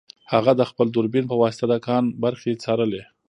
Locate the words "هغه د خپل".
0.31-0.87